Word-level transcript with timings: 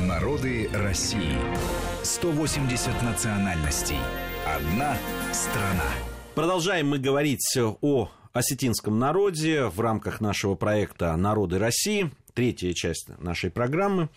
Народы 0.00 0.68
России. 0.72 1.36
180 2.02 3.02
национальностей. 3.02 3.98
Одна 4.44 4.96
страна. 5.32 5.88
Продолжаем 6.34 6.88
мы 6.88 6.98
говорить 6.98 7.56
о 7.80 8.10
осетинском 8.32 8.98
народе 8.98 9.66
в 9.66 9.80
рамках 9.80 10.20
нашего 10.20 10.56
проекта 10.56 11.16
«Народы 11.16 11.58
России». 11.58 12.10
Третья 12.34 12.72
часть 12.72 13.08
нашей 13.18 13.50
программы. 13.50 14.08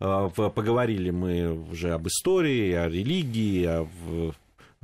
Э, 0.00 0.30
поговорили 0.34 1.10
мы 1.10 1.52
уже 1.70 1.92
об 1.92 2.08
истории, 2.08 2.72
о 2.72 2.88
религии, 2.88 3.66
о, 3.66 4.32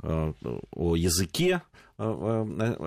э, 0.03 0.33
о 0.71 0.95
языке 0.95 1.63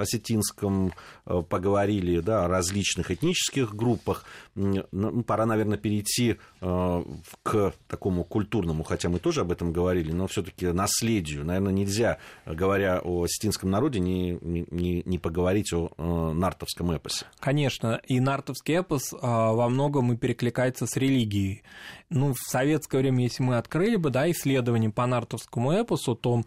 осетинском 0.01 0.93
э, 1.27 1.43
поговорили, 1.49 2.21
да, 2.21 2.45
о 2.45 2.49
различных 2.49 3.11
этнических 3.11 3.75
группах. 3.75 4.25
Ну, 4.55 5.23
пора, 5.23 5.47
наверное, 5.47 5.79
перейти 5.79 6.37
э, 6.61 7.05
к 7.43 7.75
такому 7.89 8.25
культурному, 8.25 8.85
хотя 8.85 9.09
мы 9.09 9.19
тоже 9.19 9.43
об 9.43 9.53
этом 9.53 9.73
говорили, 9.73 10.13
но 10.13 10.27
все-таки 10.27 10.67
наследию. 10.67 11.45
Наверное, 11.45 11.73
нельзя, 11.73 12.19
говоря 12.47 13.01
о 13.03 13.25
осетинском 13.25 13.71
народе, 13.71 14.01
не, 14.01 14.39
не, 14.43 15.03
не 15.05 15.19
поговорить 15.19 15.73
о 15.73 16.33
нартовском 16.33 16.93
эпосе. 16.93 17.27
Конечно, 17.39 18.01
и 18.07 18.21
нартовский 18.21 18.77
эпос 18.77 19.13
во 19.13 19.69
многом 19.69 20.13
и 20.13 20.17
перекликается 20.17 20.87
с 20.87 20.97
религией. 20.97 21.63
Ну, 22.09 22.35
в 22.35 22.39
советское 22.39 22.99
время, 22.99 23.25
если 23.25 23.43
мы 23.43 23.57
открыли 23.57 23.97
бы, 23.97 24.11
да, 24.11 24.31
исследования 24.31 24.91
по 24.91 25.07
нартовскому 25.07 25.73
эпосу, 25.73 26.15
то 26.15 26.43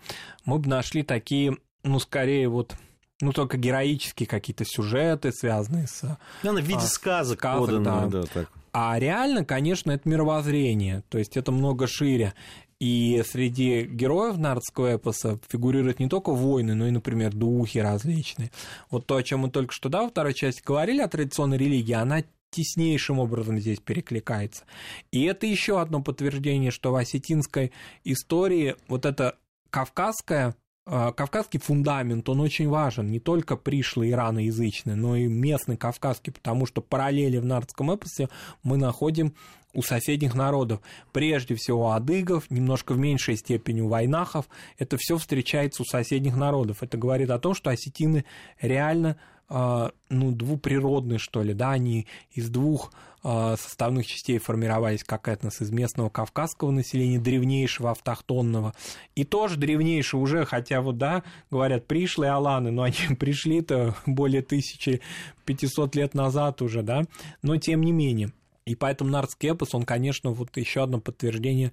мы 0.45 0.59
бы 0.59 0.69
нашли 0.69 1.03
такие 1.03 1.57
ну, 1.83 1.99
скорее 1.99 2.49
вот 2.49 2.75
ну, 3.21 3.33
только 3.33 3.57
героические 3.57 4.27
какие-то 4.27 4.63
сюжеты, 4.65 5.31
связанные 5.31 5.87
с... 5.87 6.17
Ну, 6.43 6.53
в 6.53 6.61
виде 6.61 6.77
а, 6.77 6.81
сказок, 6.81 7.39
сказок 7.39 7.59
поданные, 7.59 8.09
да. 8.09 8.21
да 8.21 8.23
так. 8.33 8.51
А 8.71 8.97
реально, 8.97 9.43
конечно, 9.43 9.91
это 9.91 10.07
мировоззрение, 10.07 11.03
то 11.09 11.17
есть 11.17 11.35
это 11.35 11.51
много 11.51 11.87
шире. 11.87 12.33
И 12.79 13.21
среди 13.29 13.83
героев 13.83 14.37
нардского 14.37 14.95
эпоса 14.95 15.37
фигурируют 15.49 15.99
не 15.99 16.07
только 16.07 16.31
войны, 16.31 16.75
но 16.75 16.87
и, 16.87 16.91
например, 16.91 17.33
духи 17.33 17.79
различные. 17.79 18.51
Вот 18.89 19.05
то, 19.05 19.17
о 19.17 19.23
чем 19.23 19.41
мы 19.41 19.51
только 19.51 19.73
что, 19.73 19.89
да, 19.89 20.03
во 20.03 20.09
второй 20.09 20.33
части 20.33 20.61
говорили 20.63 21.01
о 21.01 21.09
традиционной 21.09 21.57
религии, 21.57 21.91
она 21.91 22.23
теснейшим 22.51 23.19
образом 23.19 23.59
здесь 23.59 23.79
перекликается. 23.79 24.63
И 25.11 25.23
это 25.23 25.45
еще 25.45 25.81
одно 25.81 26.01
подтверждение, 26.01 26.71
что 26.71 26.91
в 26.91 26.95
осетинской 26.95 27.73
истории 28.05 28.75
вот 28.87 29.05
эта 29.05 29.35
кавказская 29.69 30.55
кавказский 30.89 31.59
фундамент, 31.59 32.27
он 32.29 32.39
очень 32.39 32.67
важен, 32.67 33.11
не 33.11 33.19
только 33.19 33.55
пришлый 33.55 34.09
ираноязычный, 34.11 34.95
но 34.95 35.15
и 35.15 35.27
местный 35.27 35.77
кавказский, 35.77 36.33
потому 36.33 36.65
что 36.65 36.81
параллели 36.81 37.37
в 37.37 37.45
нардском 37.45 37.91
эпосе 37.91 38.29
мы 38.63 38.77
находим 38.77 39.33
у 39.73 39.81
соседних 39.83 40.33
народов. 40.33 40.81
Прежде 41.11 41.55
всего 41.55 41.91
адыгов, 41.91 42.49
немножко 42.49 42.93
в 42.93 42.97
меньшей 42.97 43.37
степени 43.37 43.81
у 43.81 43.87
войнахов. 43.87 44.49
Это 44.77 44.97
все 44.97 45.17
встречается 45.17 45.83
у 45.83 45.85
соседних 45.85 46.35
народов. 46.35 46.81
Это 46.81 46.97
говорит 46.97 47.29
о 47.29 47.39
том, 47.39 47.53
что 47.53 47.69
осетины 47.69 48.25
реально 48.59 49.17
а, 49.47 49.91
ну, 50.09 50.31
двуприродные, 50.31 51.19
что 51.19 51.41
ли, 51.41 51.53
да, 51.53 51.71
они 51.71 52.07
из 52.31 52.49
двух 52.49 52.91
а, 52.93 53.08
составных 53.21 54.07
частей 54.07 54.37
формировались 54.37 55.03
как 55.03 55.27
этнос 55.27 55.61
из 55.61 55.71
местного 55.71 56.09
кавказского 56.09 56.71
населения, 56.71 57.19
древнейшего 57.19 57.91
автохтонного, 57.91 58.73
и 59.15 59.23
тоже 59.23 59.57
древнейшего 59.57 60.21
уже, 60.21 60.45
хотя 60.45 60.81
вот, 60.81 60.97
да, 60.97 61.23
говорят, 61.51 61.87
пришлые 61.87 62.31
аланы, 62.31 62.71
но 62.71 62.83
они 62.83 62.95
пришли-то 63.19 63.95
более 64.05 64.41
1500 64.41 65.95
лет 65.95 66.13
назад 66.13 66.61
уже, 66.61 66.81
да, 66.81 67.03
но 67.41 67.57
тем 67.57 67.81
не 67.81 67.91
менее. 67.91 68.31
И 68.69 68.75
поэтому 68.75 69.09
нардский 69.09 69.49
эпос, 69.49 69.73
он, 69.73 69.81
конечно, 69.81 70.29
вот 70.29 70.55
еще 70.55 70.83
одно 70.83 70.99
подтверждение 70.99 71.71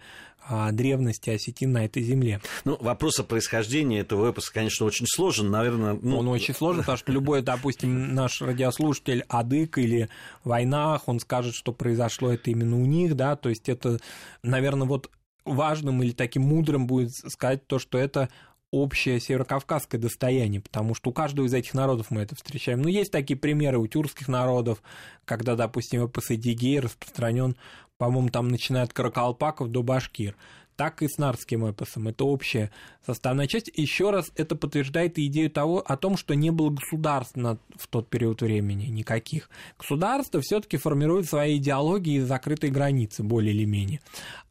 а, 0.49 0.73
древности 0.73 1.29
осетин 1.29 1.73
на 1.73 1.85
этой 1.85 2.03
земле. 2.03 2.41
Ну, 2.65 2.79
вопрос 2.81 3.21
о 3.21 3.23
происхождении 3.23 4.01
этого 4.01 4.31
эпоса, 4.31 4.51
конечно, 4.51 4.87
очень 4.87 5.05
сложен, 5.07 5.51
наверное. 5.51 5.99
Ну... 6.01 6.17
Он 6.17 6.29
очень 6.29 6.55
сложен, 6.55 6.81
потому 6.81 6.97
что 6.97 7.13
любой, 7.13 7.43
допустим, 7.43 8.15
наш 8.15 8.41
радиослушатель 8.41 9.27
Адык 9.29 9.77
или 9.77 10.09
Войнах, 10.43 11.03
он 11.07 11.21
скажет, 11.21 11.55
что 11.55 11.73
произошло 11.73 12.33
это 12.33 12.51
именно 12.51 12.81
у 12.81 12.87
них, 12.87 13.15
да, 13.15 13.37
то 13.37 13.51
есть 13.51 13.69
это, 13.69 13.99
наверное, 14.43 14.89
вот 14.89 15.11
важным 15.45 16.03
или 16.03 16.13
таким 16.13 16.45
мудрым 16.45 16.87
будет 16.87 17.13
сказать 17.13 17.67
то, 17.67 17.79
что 17.79 17.99
это 17.99 18.31
общее 18.71 19.21
северокавказское 19.21 20.01
достояние, 20.01 20.61
потому 20.61 20.95
что 20.95 21.11
у 21.11 21.13
каждого 21.13 21.47
из 21.47 21.55
этих 21.55 21.75
народов 21.75 22.11
мы 22.11 22.23
это 22.23 22.35
встречаем. 22.35 22.83
Но 22.83 22.89
есть 22.89 23.13
такие 23.13 23.39
примеры 23.39 23.79
у 23.79 23.87
тюркских 23.87 24.29
народов, 24.29 24.83
когда, 25.25 25.55
допустим, 25.55 26.05
эпос 26.05 26.31
Эдигей 26.31 26.81
распространен, 26.81 27.57
по-моему, 27.99 28.29
там 28.29 28.49
начиная 28.49 28.85
от 28.85 28.93
каракалпаков 28.93 29.71
до 29.71 29.83
башкир. 29.83 30.37
Так 30.77 31.01
и 31.01 31.09
с 31.09 31.17
нарским 31.17 31.65
эпосом. 31.65 32.09
Это 32.09 32.25
общая 32.25 32.71
составная 33.07 33.47
часть. 33.47 33.71
Еще 33.75 34.11
раз 34.11 34.31
это 34.37 34.57
подтверждает 34.57 35.19
идею 35.19 35.51
того, 35.51 35.79
о 35.81 35.97
том, 35.97 36.19
что 36.19 36.35
не 36.35 36.51
было 36.51 36.69
государств 36.69 37.35
на, 37.35 37.57
в 37.77 37.87
тот 37.89 38.11
период 38.11 38.43
времени 38.43 38.85
никаких. 38.85 39.49
Государство 39.79 40.43
все-таки 40.43 40.77
формирует 40.77 41.27
свои 41.27 41.57
идеологии 41.57 42.17
и 42.17 42.21
закрытые 42.21 42.71
границы, 42.71 43.23
более 43.23 43.55
или 43.55 43.65
менее. 43.65 44.01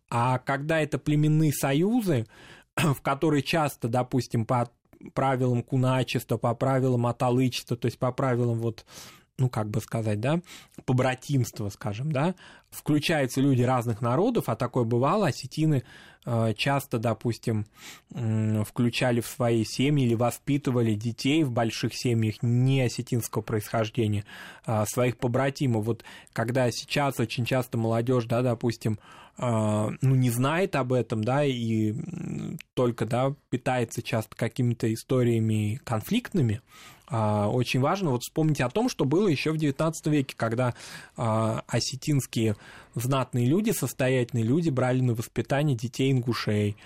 А 0.09 0.39
когда 0.39 0.81
это 0.81 0.97
племенные 0.97 1.53
союзы, 1.53 2.25
в 2.75 3.01
которой 3.01 3.41
часто, 3.41 3.87
допустим, 3.87 4.45
по 4.45 4.69
правилам 5.13 5.63
куначества, 5.63 6.37
по 6.37 6.53
правилам 6.55 7.05
аталычества, 7.07 7.77
то 7.77 7.85
есть 7.85 7.99
по 7.99 8.11
правилам 8.11 8.59
вот 8.59 8.85
ну, 9.37 9.49
как 9.49 9.69
бы 9.69 9.81
сказать, 9.81 10.19
да, 10.21 10.39
побратимства, 10.85 11.69
скажем, 11.69 12.11
да, 12.11 12.35
включаются 12.69 13.41
люди 13.41 13.63
разных 13.63 14.01
народов, 14.01 14.47
а 14.47 14.55
такое 14.55 14.85
бывало, 14.85 15.27
осетины 15.27 15.83
э, 16.25 16.53
часто, 16.55 16.99
допустим, 16.99 17.65
включали 18.09 19.19
в 19.19 19.27
свои 19.27 19.65
семьи 19.65 20.05
или 20.05 20.13
воспитывали 20.15 20.93
детей 20.95 21.43
в 21.43 21.51
больших 21.51 21.93
семьях 21.95 22.35
не 22.41 22.81
осетинского 22.81 23.41
происхождения, 23.41 24.23
а 24.65 24.85
своих 24.85 25.17
побратимов. 25.17 25.85
Вот 25.85 26.05
когда 26.31 26.71
сейчас 26.71 27.19
очень 27.19 27.45
часто 27.45 27.77
молодежь, 27.77 28.25
да, 28.25 28.41
допустим, 28.41 28.99
ну, 29.37 30.15
не 30.15 30.29
знает 30.29 30.75
об 30.75 30.93
этом, 30.93 31.23
да, 31.23 31.43
и 31.43 31.93
только, 32.73 33.05
да, 33.05 33.35
питается 33.49 34.01
часто 34.01 34.35
какими-то 34.35 34.93
историями 34.93 35.79
конфликтными, 35.83 36.61
а, 37.07 37.49
очень 37.49 37.79
важно 37.79 38.11
вот 38.11 38.23
вспомнить 38.23 38.61
о 38.61 38.69
том, 38.69 38.89
что 38.89 39.05
было 39.05 39.27
еще 39.27 39.51
в 39.51 39.55
XIX 39.55 39.93
веке, 40.05 40.35
когда 40.35 40.73
а, 41.15 41.63
осетинские 41.67 42.55
знатные 42.95 43.45
люди, 43.45 43.71
состоятельные 43.71 44.43
люди 44.43 44.69
брали 44.69 45.01
на 45.01 45.13
воспитание 45.13 45.77
детей 45.77 46.11
ингушей 46.11 46.77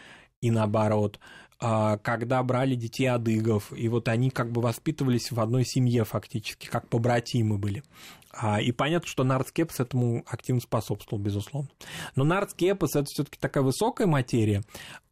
и 0.41 0.51
наоборот, 0.51 1.19
когда 1.59 2.41
брали 2.41 2.75
детей 2.75 3.07
адыгов, 3.07 3.73
и 3.77 3.89
вот 3.89 4.07
они 4.07 4.29
как 4.29 4.49
бы 4.49 4.61
воспитывались 4.61 5.29
в 5.29 5.41
одной 5.41 5.65
семье 5.65 6.05
фактически, 6.05 6.67
как 6.67 6.87
побратимы 6.87 7.57
были. 7.57 7.83
А, 8.31 8.61
и 8.61 8.71
понятно, 8.71 9.07
что 9.07 9.23
нардскепс 9.23 9.79
этому 9.79 10.23
активно 10.27 10.61
способствовал, 10.61 11.21
безусловно. 11.21 11.69
Но 12.15 12.23
нардскепс 12.23 12.95
это 12.95 13.05
все-таки 13.05 13.37
такая 13.39 13.63
высокая 13.63 14.07
материя, 14.07 14.63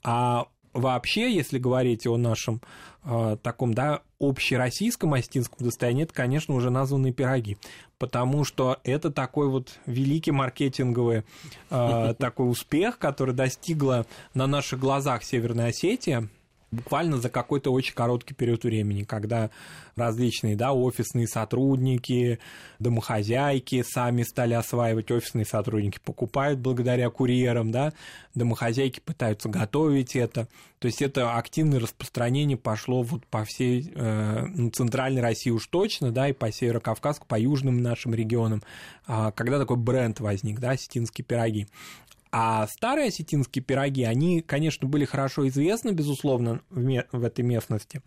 а 0.03 0.47
вообще, 0.73 1.33
если 1.33 1.57
говорить 1.57 2.05
о 2.07 2.17
нашем 2.17 2.61
э, 3.03 3.37
таком, 3.41 3.73
да, 3.73 4.01
общероссийском 4.19 5.13
осетинском 5.13 5.65
достоянии, 5.65 6.03
это, 6.03 6.13
конечно, 6.13 6.53
уже 6.53 6.69
названные 6.69 7.13
пироги, 7.13 7.57
потому 7.97 8.43
что 8.43 8.79
это 8.83 9.11
такой 9.11 9.49
вот 9.49 9.79
великий 9.85 10.31
маркетинговый 10.31 11.23
э, 11.69 12.13
такой 12.17 12.49
успех, 12.49 12.99
который 12.99 13.33
достигла 13.33 14.05
на 14.33 14.47
наших 14.47 14.79
глазах 14.79 15.23
Северная 15.23 15.69
Осетия, 15.69 16.29
буквально 16.71 17.17
за 17.17 17.29
какой-то 17.29 17.71
очень 17.71 17.93
короткий 17.93 18.33
период 18.33 18.63
времени, 18.63 19.03
когда 19.03 19.49
различные 19.95 20.55
да, 20.55 20.73
офисные 20.73 21.27
сотрудники, 21.27 22.39
домохозяйки 22.79 23.83
сами 23.83 24.23
стали 24.23 24.53
осваивать, 24.53 25.11
офисные 25.11 25.45
сотрудники 25.45 25.99
покупают 26.03 26.59
благодаря 26.59 27.09
курьерам, 27.09 27.71
да, 27.71 27.93
домохозяйки 28.35 28.99
пытаются 28.99 29.49
готовить 29.49 30.15
это. 30.15 30.47
То 30.79 30.85
есть 30.87 31.01
это 31.01 31.35
активное 31.35 31.79
распространение 31.79 32.57
пошло 32.57 33.01
вот 33.01 33.25
по 33.25 33.43
всей 33.45 33.91
э, 33.95 34.45
ну, 34.45 34.69
центральной 34.69 35.21
России 35.21 35.49
уж 35.49 35.65
точно, 35.67 36.11
да, 36.11 36.29
и 36.29 36.33
по 36.33 36.51
Северо-Кавказску, 36.51 37.25
по 37.27 37.39
южным 37.39 37.81
нашим 37.81 38.13
регионам, 38.13 38.61
э, 39.07 39.31
когда 39.35 39.57
такой 39.57 39.77
бренд 39.77 40.19
возник, 40.19 40.59
да, 40.59 40.71
осетинские 40.71 41.25
пироги. 41.25 41.67
А 42.39 42.67
старые 42.67 43.07
осетинские 43.07 43.63
пироги, 43.63 44.03
они, 44.03 44.41
конечно, 44.41 44.87
были 44.87 45.05
хорошо 45.05 45.47
известны, 45.47 45.89
безусловно, 45.89 46.61
в, 46.69 47.05
в 47.11 47.23
этой 47.23 47.41
местности, 47.43 48.03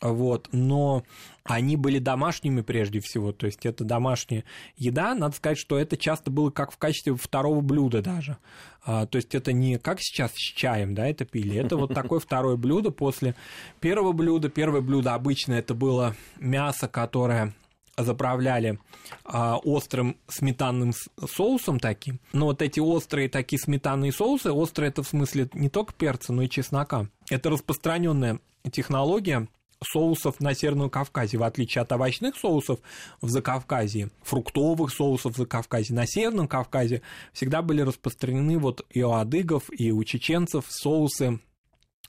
вот, 0.00 0.48
но 0.52 1.02
они 1.42 1.76
были 1.76 1.98
домашними 1.98 2.60
прежде 2.60 3.00
всего, 3.00 3.32
то 3.32 3.46
есть 3.46 3.66
это 3.66 3.82
домашняя 3.82 4.44
еда, 4.76 5.16
надо 5.16 5.34
сказать, 5.34 5.58
что 5.58 5.80
это 5.80 5.96
часто 5.96 6.30
было 6.30 6.50
как 6.50 6.70
в 6.70 6.78
качестве 6.78 7.16
второго 7.16 7.60
блюда 7.60 8.02
даже, 8.02 8.36
а, 8.84 9.06
то 9.06 9.16
есть 9.16 9.34
это 9.34 9.52
не 9.52 9.80
как 9.80 10.00
сейчас 10.00 10.30
с 10.30 10.38
чаем, 10.38 10.94
да, 10.94 11.08
это 11.08 11.24
пили, 11.24 11.56
это 11.56 11.76
вот 11.76 11.92
такое 11.92 12.20
второе 12.20 12.54
блюдо. 12.54 12.92
После 12.92 13.34
первого 13.80 14.12
блюда, 14.12 14.48
первое 14.48 14.80
блюдо 14.80 15.14
обычно 15.14 15.54
это 15.54 15.74
было 15.74 16.14
мясо, 16.38 16.86
которое 16.86 17.52
заправляли 17.96 18.78
а, 19.24 19.58
острым 19.58 20.16
сметанным 20.28 20.92
соусом 21.26 21.78
таким. 21.78 22.20
Но 22.32 22.46
вот 22.46 22.62
эти 22.62 22.80
острые 22.80 23.28
такие 23.28 23.58
сметанные 23.58 24.12
соусы, 24.12 24.50
острые 24.50 24.88
это 24.90 25.02
в 25.02 25.08
смысле 25.08 25.48
не 25.52 25.68
только 25.68 25.92
перца, 25.92 26.32
но 26.32 26.42
и 26.42 26.48
чеснока. 26.48 27.08
Это 27.28 27.50
распространенная 27.50 28.40
технология 28.70 29.48
соусов 29.84 30.40
на 30.40 30.54
Северном 30.54 30.90
Кавказе, 30.90 31.38
в 31.38 31.42
отличие 31.42 31.82
от 31.82 31.92
овощных 31.92 32.36
соусов 32.36 32.80
в 33.20 33.28
Закавказье, 33.28 34.10
фруктовых 34.22 34.92
соусов 34.92 35.34
в 35.34 35.36
Закавказье, 35.36 35.94
на 35.94 36.06
Северном 36.06 36.48
Кавказе 36.48 37.02
всегда 37.32 37.62
были 37.62 37.82
распространены 37.82 38.58
вот 38.58 38.86
и 38.90 39.02
у 39.02 39.12
адыгов, 39.12 39.64
и 39.70 39.90
у 39.90 40.02
чеченцев 40.04 40.66
соусы 40.68 41.40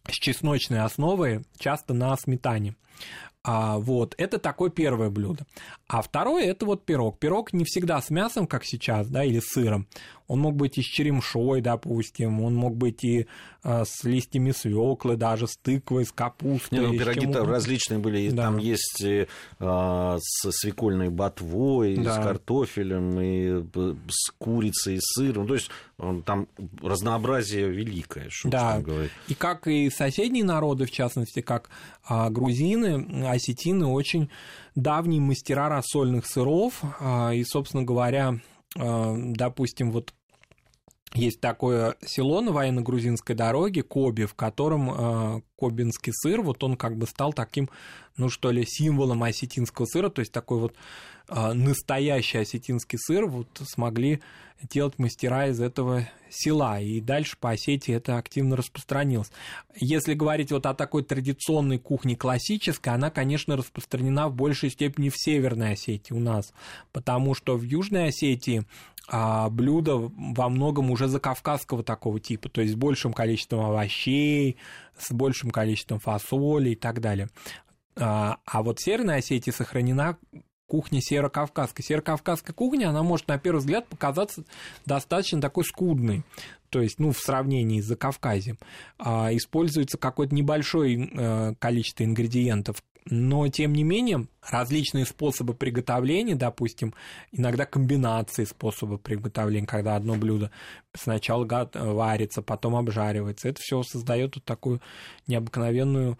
с 0.07 0.12
чесночной 0.12 0.81
основой, 0.81 1.45
часто 1.57 1.94
на 1.94 2.15
сметане. 2.18 2.75
А, 3.45 3.78
вот, 3.78 4.16
это 4.18 4.40
такое 4.40 4.69
первое 4.69 5.10
блюдо. 5.10 5.45
А 5.88 6.01
второе 6.01 6.45
это 6.45 6.66
вот 6.66 6.86
пирог. 6.86 7.19
Пирог 7.19 7.51
не 7.51 7.66
всегда 7.66 8.01
с 8.01 8.10
мясом, 8.10 8.48
как 8.48 8.63
сейчас, 8.63 9.10
да, 9.10 9.25
или 9.25 9.40
с 9.40 9.48
сыром. 9.48 9.86
Он 10.28 10.40
мог 10.40 10.56
быть 10.56 10.78
и 10.78 10.81
с 10.81 10.86
черемшой, 10.86 11.60
допустим, 11.60 12.42
он 12.42 12.56
мог 12.56 12.75
быть 12.78 13.04
и 13.04 13.28
э, 13.63 13.84
с 13.86 14.06
листьями 14.06 14.51
свеклы, 14.51 15.18
даже 15.18 15.48
с 15.48 15.57
тыквой, 15.57 16.06
с 16.06 16.13
капустой. 16.13 16.80
Не, 16.80 16.88
ну, 16.88 16.94
пироги-то 16.98 17.44
различные 17.44 18.00
были. 18.00 18.30
Да. 18.30 18.44
Там 18.44 18.57
есть 18.57 19.04
э, 19.04 19.28
с 19.60 20.51
свекольной 20.51 21.10
ботвой, 21.10 21.98
да. 21.98 22.22
с 22.22 22.24
картофелем, 22.24 23.19
и 23.19 23.63
с 24.07 24.31
курицей, 24.38 24.95
и 24.95 25.00
с 25.00 25.13
сыром. 25.16 25.48
То 25.48 25.56
есть 25.56 25.69
там 26.25 26.48
разнообразие 26.81 27.69
великое, 27.69 28.28
что 28.30 28.50
да. 28.50 28.80
говорить. 28.80 29.12
И 29.28 29.36
как 29.36 29.68
и 29.68 29.90
соседние 29.90 30.44
народы, 30.44 30.86
в 30.86 30.92
частности, 30.92 31.42
как 31.42 31.69
а, 32.06 32.30
грузины, 32.30 32.82
осетины, 33.30 33.85
очень 33.85 34.30
давние 34.75 35.21
мастера 35.21 35.69
рассольных 35.69 36.25
сыров. 36.25 36.81
А, 37.00 37.31
и, 37.31 37.44
собственно 37.44 37.83
говоря, 37.83 38.39
а, 38.77 39.15
допустим, 39.18 39.91
вот 39.91 40.13
есть 41.13 41.39
такое 41.39 41.95
село 42.06 42.42
на 42.42 42.51
военно-грузинской 42.51 43.36
дороге, 43.36 43.83
Коби, 43.83 44.25
в 44.25 44.33
котором 44.33 44.89
э, 44.89 45.42
кобинский 45.57 46.12
сыр, 46.13 46.42
вот 46.42 46.63
он 46.63 46.75
как 46.75 46.98
бы 46.98 47.06
стал 47.06 47.33
таким, 47.33 47.69
ну 48.18 48.30
что 48.30 48.51
ли, 48.51 48.65
символом 48.65 49.24
осетинского 49.24 49.86
сыра, 49.86 50.10
то 50.10 50.19
есть 50.19 50.31
такой 50.31 50.60
вот 50.60 50.75
э, 51.30 51.54
настоящий 51.54 52.39
осетинский 52.39 52.98
сыр 53.00 53.27
вот 53.27 53.48
смогли 53.63 54.21
делать 54.69 54.98
мастера 54.98 55.48
из 55.48 55.60
этого 55.60 56.07
села, 56.30 56.80
и 56.80 57.00
дальше 57.00 57.38
по 57.39 57.51
Осетии 57.51 57.94
это 57.94 58.18
активно 58.18 58.56
распространилось. 58.56 59.31
Если 59.75 60.13
говорить 60.13 60.51
вот 60.51 60.66
о 60.66 60.74
такой 60.74 61.04
традиционной 61.04 61.80
кухне 61.80 62.16
классической, 62.16 62.94
она, 62.94 63.09
конечно, 63.12 63.56
распространена 63.56 64.30
в 64.30 64.36
большей 64.36 64.69
степени 64.69 65.09
в 65.09 65.18
Северной 65.18 65.74
Осетии 65.74 66.13
у 66.13 66.19
нас, 66.19 66.54
потому 66.92 67.36
что 67.36 67.56
в 67.56 67.63
Южной 67.63 68.07
Осетии 68.07 68.66
блюда 69.09 69.97
во 69.97 70.50
многом 70.50 70.89
уже 70.89 71.07
закавказского 71.07 71.83
такого 71.83 72.19
типа, 72.19 72.50
то 72.50 72.61
есть 72.61 72.73
с 72.73 72.77
большим 72.77 73.13
количеством 73.13 73.65
овощей, 73.65 74.57
с 74.97 75.11
большим 75.11 75.51
количеством 75.51 76.00
фасоли 76.00 76.71
и 76.71 76.75
так 76.75 77.01
далее. 77.01 77.29
А, 77.95 78.38
а 78.45 78.63
вот 78.63 78.79
в 78.79 78.83
Северной 78.83 79.17
Осетии 79.17 79.51
сохранена 79.51 80.17
кухня 80.67 81.01
северокавказская. 81.01 81.85
Северокавказская 81.85 82.53
кухня, 82.53 82.89
она 82.89 83.03
может 83.03 83.27
на 83.27 83.38
первый 83.38 83.59
взгляд 83.59 83.88
показаться 83.88 84.44
достаточно 84.85 85.39
такой 85.39 85.65
скудной. 85.65 86.23
То 86.69 86.81
есть, 86.81 86.97
ну, 86.97 87.11
в 87.11 87.19
сравнении 87.19 87.79
с 87.79 87.85
Закавказьем, 87.85 88.57
а, 88.97 89.29
используется 89.35 89.99
какое-то 89.99 90.33
небольшое 90.33 91.07
э, 91.13 91.53
количество 91.59 92.03
ингредиентов, 92.03 92.83
но 93.05 93.47
тем 93.50 93.73
не 93.73 93.83
менее 93.83 94.27
различные 94.41 95.05
способы 95.05 95.53
приготовления, 95.53 96.35
допустим, 96.35 96.94
иногда 97.31 97.65
комбинации 97.65 98.45
способов 98.45 99.01
приготовления, 99.01 99.67
когда 99.67 99.95
одно 99.95 100.15
блюдо 100.15 100.51
сначала 100.94 101.45
варится, 101.73 102.41
потом 102.41 102.75
обжаривается, 102.75 103.50
это 103.50 103.61
все 103.61 103.83
создает 103.83 104.35
вот 104.35 104.45
такую 104.45 104.81
необыкновенную 105.27 106.17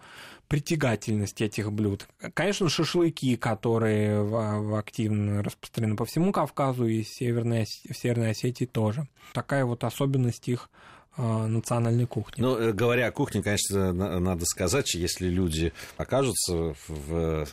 притягательность 0.48 1.40
этих 1.40 1.72
блюд. 1.72 2.06
Конечно, 2.34 2.68
шашлыки, 2.68 3.36
которые 3.36 4.78
активно 4.78 5.42
распространены 5.42 5.96
по 5.96 6.04
всему 6.04 6.32
Кавказу 6.32 6.86
и 6.86 7.02
Северной, 7.02 7.64
в 7.64 7.96
Северной 7.96 8.30
Осетии 8.30 8.66
тоже. 8.66 9.08
Такая 9.32 9.64
вот 9.64 9.84
особенность 9.84 10.48
их 10.48 10.70
а, 10.70 11.03
национальной 11.22 12.06
кухни. 12.06 12.42
Ну, 12.42 12.56
э, 12.56 12.72
говоря 12.72 13.06
о 13.06 13.12
кухне, 13.12 13.42
конечно, 13.42 13.92
надо 13.92 14.44
сказать, 14.46 14.94
если 14.94 15.28
люди 15.28 15.72
окажутся 15.96 16.74
в 16.88 17.46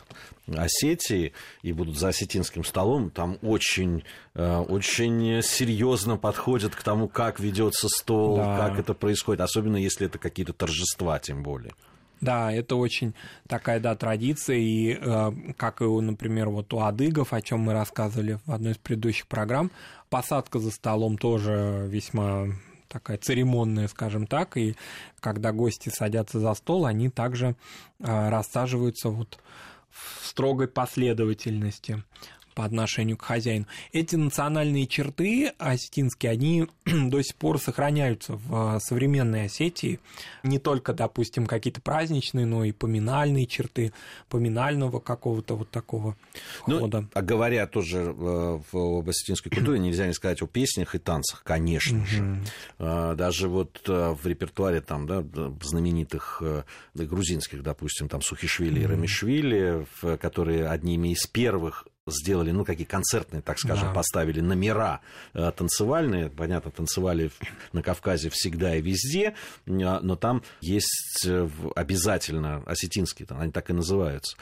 Осетии 0.48 1.32
и 1.62 1.72
будут 1.72 1.98
за 1.98 2.08
осетинским 2.08 2.64
столом, 2.64 3.10
там 3.10 3.38
очень, 3.42 4.04
э, 4.34 4.56
очень 4.56 5.42
серьезно 5.42 6.16
подходят 6.16 6.74
к 6.74 6.82
тому, 6.82 7.08
как 7.08 7.38
ведется 7.38 7.88
стол, 7.88 8.38
да. 8.38 8.56
как 8.56 8.78
это 8.78 8.94
происходит, 8.94 9.40
особенно 9.40 9.76
если 9.76 10.06
это 10.06 10.18
какие-то 10.18 10.52
торжества, 10.52 11.18
тем 11.20 11.42
более. 11.42 11.72
Да, 12.20 12.52
это 12.52 12.76
очень 12.76 13.14
такая, 13.48 13.80
да, 13.80 13.96
традиция, 13.96 14.56
и 14.56 14.96
э, 15.00 15.32
как 15.56 15.82
и, 15.82 15.84
например, 15.84 16.50
вот 16.50 16.72
у 16.72 16.80
адыгов, 16.80 17.32
о 17.32 17.42
чем 17.42 17.60
мы 17.60 17.72
рассказывали 17.72 18.38
в 18.46 18.52
одной 18.52 18.72
из 18.72 18.78
предыдущих 18.78 19.26
программ, 19.26 19.72
посадка 20.08 20.60
за 20.60 20.70
столом 20.70 21.18
тоже 21.18 21.86
весьма 21.88 22.46
такая 22.92 23.16
церемонная, 23.16 23.88
скажем 23.88 24.26
так, 24.26 24.56
и 24.56 24.76
когда 25.20 25.52
гости 25.52 25.88
садятся 25.88 26.38
за 26.38 26.52
стол, 26.54 26.84
они 26.84 27.08
также 27.08 27.56
э, 27.98 28.28
рассаживаются 28.28 29.08
вот 29.08 29.38
в 29.90 30.26
строгой 30.26 30.68
последовательности 30.68 32.02
по 32.54 32.64
отношению 32.64 33.16
к 33.16 33.22
хозяину. 33.22 33.66
Эти 33.92 34.16
национальные 34.16 34.86
черты 34.86 35.52
осетинские, 35.58 36.32
они 36.32 36.66
до 36.84 37.22
сих 37.22 37.36
пор 37.36 37.58
сохраняются 37.58 38.34
в 38.34 38.78
современной 38.80 39.46
Осетии. 39.46 40.00
Не 40.42 40.58
только, 40.58 40.92
допустим, 40.92 41.46
какие-то 41.46 41.80
праздничные, 41.80 42.46
но 42.46 42.64
и 42.64 42.72
поминальные 42.72 43.46
черты, 43.46 43.92
поминального 44.28 45.00
какого-то 45.00 45.56
вот 45.56 45.70
такого 45.70 46.16
ну, 46.66 46.80
хода. 46.80 47.08
А 47.14 47.22
говоря 47.22 47.66
тоже 47.66 47.98
э, 47.98 48.60
в 48.72 49.08
осетинской 49.08 49.50
культуре, 49.50 49.78
нельзя 49.80 50.06
не 50.06 50.14
сказать 50.14 50.42
о 50.42 50.46
песнях 50.46 50.94
и 50.94 50.98
танцах, 50.98 51.42
конечно 51.44 52.04
же. 52.06 52.38
А, 52.78 53.14
даже 53.14 53.48
вот 53.48 53.82
э, 53.88 54.14
в 54.20 54.26
репертуаре 54.26 54.80
там, 54.80 55.06
да, 55.06 55.24
знаменитых 55.62 56.42
э, 56.44 56.62
грузинских, 56.94 57.62
допустим, 57.62 58.08
там 58.08 58.22
Сухишвили 58.22 58.80
и 58.80 58.86
Рамишвили, 58.86 59.86
которые 60.20 60.68
одними 60.68 61.08
из 61.08 61.26
первых 61.26 61.86
сделали, 62.06 62.50
ну, 62.50 62.64
какие 62.64 62.86
концертные, 62.86 63.42
так 63.42 63.58
скажем, 63.58 63.88
да. 63.88 63.94
поставили 63.94 64.40
номера 64.40 65.00
э, 65.34 65.52
танцевальные. 65.52 66.30
Понятно, 66.30 66.70
танцевали 66.70 67.30
на 67.72 67.82
Кавказе 67.82 68.28
всегда 68.30 68.74
и 68.74 68.82
везде, 68.82 69.28
э, 69.28 69.34
но 69.66 70.16
там 70.16 70.42
есть 70.60 71.24
э, 71.26 71.48
обязательно 71.76 72.62
осетинский, 72.66 73.26
они 73.28 73.52
так 73.52 73.70
и 73.70 73.72
называются, 73.72 74.36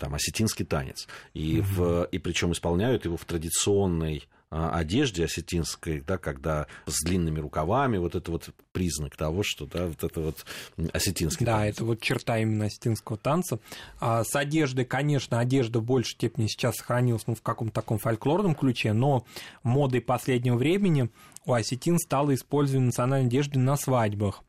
там 0.00 0.14
осетинский 0.14 0.64
танец. 0.64 1.06
И, 1.34 1.60
угу. 1.60 1.68
в, 1.68 2.04
и 2.04 2.18
причем 2.18 2.52
исполняют 2.52 3.04
его 3.04 3.16
в 3.16 3.24
традиционной 3.24 4.26
одежде 4.52 5.24
осетинской, 5.24 6.00
да, 6.00 6.18
когда 6.18 6.66
с 6.86 7.02
длинными 7.04 7.40
рукавами, 7.40 7.96
вот 7.96 8.14
это 8.14 8.30
вот 8.30 8.50
признак 8.72 9.16
того, 9.16 9.42
что 9.42 9.66
да, 9.66 9.86
вот 9.86 10.04
это 10.04 10.20
вот 10.20 10.44
осетинский 10.92 11.46
Да, 11.46 11.58
танец. 11.60 11.74
это 11.74 11.84
вот 11.84 12.00
черта 12.00 12.38
именно 12.38 12.66
осетинского 12.66 13.16
танца. 13.16 13.60
А 13.98 14.24
с 14.24 14.36
одеждой, 14.36 14.84
конечно, 14.84 15.38
одежда 15.38 15.80
в 15.80 15.84
большей 15.84 16.12
степени 16.12 16.46
сейчас 16.48 16.76
сохранилась 16.76 17.26
ну, 17.26 17.34
в 17.34 17.42
каком-то 17.42 17.74
таком 17.74 17.98
фольклорном 17.98 18.54
ключе, 18.54 18.92
но 18.92 19.24
модой 19.62 20.00
последнего 20.00 20.56
времени 20.56 21.08
у 21.46 21.54
осетин 21.54 21.98
стало 21.98 22.34
использование 22.34 22.86
национальной 22.86 23.28
одежды 23.28 23.58
на 23.58 23.76
свадьбах. 23.76 24.42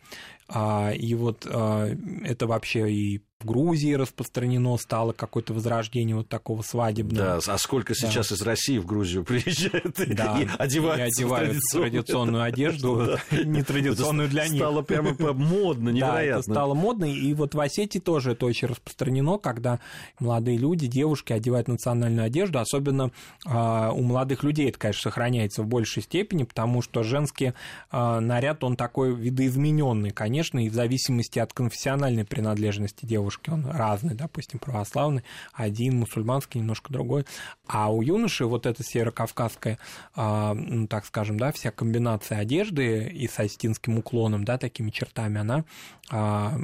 А, 0.48 0.92
и 0.92 1.16
вот 1.16 1.48
а, 1.50 1.90
это 2.24 2.46
вообще 2.46 2.92
и 2.92 3.22
в 3.44 3.46
Грузии 3.46 3.94
распространено 3.94 4.78
стало 4.78 5.12
какое-то 5.12 5.54
возрождение 5.54 6.16
вот 6.16 6.30
такого 6.30 6.62
свадебного. 6.62 7.42
Да, 7.46 7.54
а 7.54 7.58
сколько 7.58 7.94
сейчас 7.94 8.30
да. 8.30 8.36
из 8.36 8.42
России 8.42 8.78
в 8.78 8.86
Грузию 8.86 9.24
приезжают 9.26 9.96
да, 10.08 10.40
и 10.40 10.48
одеваются 10.58 11.04
и 11.04 11.26
одевают 11.26 11.58
традиционную 11.72 12.44
одежду, 12.44 13.18
нетрадиционную 13.32 14.30
для 14.30 14.48
них. 14.48 14.62
Стало 14.62 14.82
прямо 14.82 15.14
модно, 15.34 15.90
невероятно. 15.90 16.14
Да, 16.14 16.22
это 16.22 16.42
стало 16.42 16.74
модно, 16.74 17.06
и 17.06 17.34
вот 17.34 17.54
в 17.54 17.60
Осетии 17.60 18.00
тоже 18.00 18.32
это 18.32 18.46
очень 18.46 18.70
распространено, 18.70 19.38
когда 19.38 19.80
молодые 20.20 20.58
люди, 20.58 20.88
девушки 20.88 21.34
одевают 21.34 21.68
национальную 21.68 22.26
одежду, 22.26 22.60
особенно 22.60 23.12
а, 23.46 23.92
у 23.92 24.02
молодых 24.02 24.44
людей 24.44 24.70
это, 24.70 24.80
конечно, 24.80 25.02
сохраняется 25.10 25.64
в 25.64 25.68
большей 25.68 26.04
степени, 26.04 26.44
потому 26.44 26.82
что 26.82 27.04
женский 27.04 27.54
наряд, 27.92 28.64
он 28.64 28.76
такой 28.76 29.14
видоизмененный, 29.14 30.12
конечно, 30.12 30.64
и 30.64 30.70
в 30.70 30.74
зависимости 30.74 31.40
от 31.40 31.54
конфессиональной 31.54 32.26
принадлежности 32.26 33.06
девушки 33.06 33.33
девушки, 33.34 33.50
он 33.50 33.66
разный, 33.66 34.14
допустим, 34.14 34.60
православный, 34.60 35.24
один 35.54 36.00
мусульманский, 36.00 36.60
немножко 36.60 36.92
другой. 36.92 37.26
А 37.68 37.92
у 37.92 38.02
юноши 38.02 38.46
вот 38.46 38.66
эта 38.66 38.84
северокавказская, 38.84 39.80
а, 40.16 40.54
ну, 40.54 40.88
так 40.88 41.06
скажем, 41.06 41.40
да, 41.40 41.52
вся 41.52 41.72
комбинация 41.72 42.40
одежды 42.40 43.08
и 43.08 43.28
с 43.28 43.40
астинским 43.40 43.98
уклоном, 43.98 44.44
да, 44.44 44.58
такими 44.58 44.90
чертами, 44.90 45.40
она 45.40 45.66
а, 46.10 46.58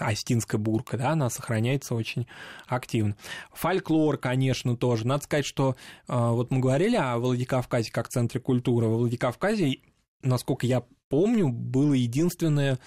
астинская 0.00 0.60
бурка, 0.60 0.98
да, 0.98 1.10
она 1.10 1.30
сохраняется 1.30 1.94
очень 1.94 2.26
активно. 2.66 3.16
Фольклор, 3.52 4.18
конечно, 4.18 4.76
тоже. 4.76 5.06
Надо 5.06 5.24
сказать, 5.24 5.46
что 5.46 5.76
а, 6.08 6.32
вот 6.32 6.50
мы 6.50 6.60
говорили 6.60 6.96
о 6.96 7.18
Владикавказе 7.18 7.90
как 7.90 8.08
центре 8.08 8.40
культуры. 8.40 8.86
Во 8.86 8.96
Владикавказе, 8.96 9.78
насколько 10.22 10.66
я 10.66 10.84
помню, 11.08 11.50
было 11.50 11.92
единственное 11.92 12.78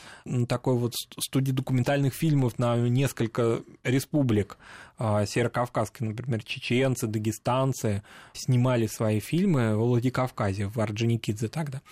такой 0.48 0.78
вот 0.78 0.94
студия 1.20 1.54
документальных 1.54 2.14
фильмов 2.16 2.58
на 2.58 2.76
несколько 2.76 3.62
республик 3.84 4.58
а, 4.98 5.28
северокавказской, 5.28 6.08
например, 6.08 6.44
чеченцы, 6.44 7.06
дагестанцы 7.06 8.02
снимали 8.34 8.88
свои 8.88 9.20
фильмы 9.20 9.76
в 9.76 9.80
Владикавказе, 9.80 10.68
в 10.68 10.80
Орджоникидзе 10.80 11.50
тогда. 11.50 11.84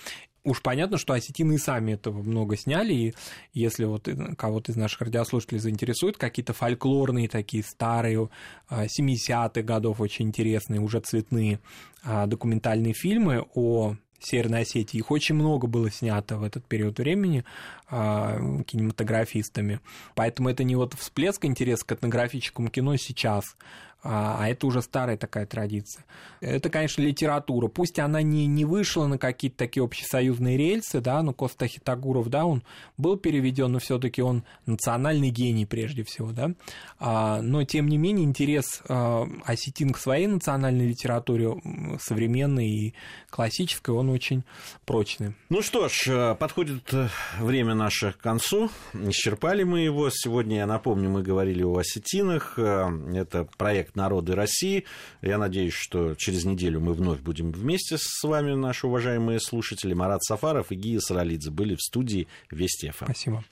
Уж 0.45 0.61
понятно, 0.61 0.97
что 0.97 1.13
осетины 1.13 1.53
и 1.53 1.57
сами 1.57 1.93
этого 1.93 2.21
много 2.21 2.57
сняли, 2.57 2.93
и 2.93 3.13
если 3.53 3.85
вот 3.85 4.09
кого-то 4.37 4.71
из 4.71 4.75
наших 4.75 5.01
радиослушателей 5.01 5.59
заинтересует, 5.59 6.17
какие-то 6.17 6.53
фольклорные 6.53 7.29
такие 7.29 7.63
старые 7.63 8.29
70-х 8.69 9.51
а, 9.59 9.61
годов 9.61 10.01
очень 10.01 10.27
интересные, 10.27 10.81
уже 10.81 10.99
цветные 10.99 11.59
а, 12.03 12.25
документальные 12.25 12.93
фильмы 12.93 13.45
о 13.53 13.95
Северной 14.25 14.61
Осетии. 14.61 14.97
Их 14.97 15.11
очень 15.11 15.35
много 15.35 15.67
было 15.67 15.91
снято 15.91 16.37
в 16.37 16.43
этот 16.43 16.65
период 16.65 16.97
времени 16.99 17.43
а, 17.89 18.39
кинематографистами. 18.65 19.79
Поэтому 20.15 20.49
это 20.49 20.63
не 20.63 20.75
вот 20.75 20.93
всплеск 20.93 21.45
интереса 21.45 21.85
к 21.85 21.91
этнографическому 21.91 22.69
кино 22.69 22.95
сейчас, 22.97 23.55
а, 24.03 24.37
а 24.39 24.49
это 24.49 24.67
уже 24.67 24.81
старая 24.81 25.17
такая 25.17 25.45
традиция. 25.45 26.03
Это, 26.41 26.69
конечно, 26.69 27.01
литература. 27.01 27.67
Пусть 27.67 27.99
она 27.99 28.21
не, 28.21 28.45
не 28.47 28.65
вышла 28.65 29.07
на 29.07 29.17
какие-то 29.17 29.57
такие 29.57 29.83
общесоюзные 29.83 30.57
рельсы, 30.57 30.99
да, 30.99 31.21
но 31.23 31.33
Коста 31.33 31.67
Хитагуров, 31.67 32.29
да, 32.29 32.45
он 32.45 32.63
был 32.97 33.17
переведен, 33.17 33.71
но 33.71 33.79
все 33.79 33.97
таки 33.99 34.21
он 34.21 34.43
национальный 34.65 35.29
гений 35.29 35.65
прежде 35.65 36.03
всего, 36.03 36.31
да. 36.31 36.51
А, 36.99 37.41
но, 37.41 37.63
тем 37.63 37.87
не 37.87 37.97
менее, 37.97 38.25
интерес 38.25 38.81
а, 38.89 39.27
осетин 39.45 39.91
к 39.91 39.97
своей 39.97 40.27
национальной 40.27 40.87
литературе, 40.87 41.55
современной 42.01 42.67
и 42.67 42.93
классической, 43.29 43.95
он 43.95 44.09
очень 44.09 44.43
прочный. 44.85 45.33
Ну 45.49 45.61
что 45.61 45.87
ж, 45.87 46.07
э, 46.07 46.35
подходит 46.35 46.93
э, 46.93 47.07
время 47.39 47.73
наше 47.73 48.11
к 48.11 48.17
концу. 48.17 48.69
Исчерпали 48.93 49.63
мы 49.63 49.81
его. 49.81 50.09
Сегодня, 50.11 50.57
я 50.57 50.65
напомню, 50.67 51.09
мы 51.09 51.23
говорили 51.23 51.63
о 51.63 51.77
осетинах. 51.77 52.57
Э, 52.57 52.89
это 53.13 53.47
проект 53.57 53.92
«Народы 53.95 54.35
России». 54.35 54.85
Я 55.21 55.37
надеюсь, 55.37 55.73
что 55.73 56.15
через 56.15 56.45
неделю 56.45 56.79
мы 56.79 56.93
вновь 56.93 57.19
будем 57.19 57.51
вместе 57.51 57.97
с 57.97 58.23
вами, 58.23 58.53
наши 58.53 58.87
уважаемые 58.87 59.39
слушатели. 59.39 59.93
Марат 59.93 60.23
Сафаров 60.23 60.71
и 60.71 60.75
Гия 60.75 60.99
Саралидзе 60.99 61.51
были 61.51 61.75
в 61.75 61.81
студии 61.81 62.27
Вести 62.51 62.89
ФМ. 62.89 63.05
Спасибо. 63.05 63.43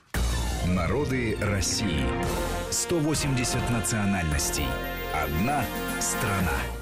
Народы 0.66 1.36
России. 1.40 2.04
180 2.70 3.70
национальностей. 3.70 4.66
Одна 5.12 5.64
страна. 6.00 6.81